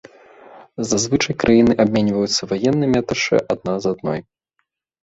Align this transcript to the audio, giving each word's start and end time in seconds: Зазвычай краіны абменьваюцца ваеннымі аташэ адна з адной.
Зазвычай 0.91 1.33
краіны 1.43 1.73
абменьваюцца 1.83 2.41
ваеннымі 2.55 2.97
аташэ 3.05 3.37
адна 3.51 3.73
з 3.87 3.95
адной. 3.95 4.19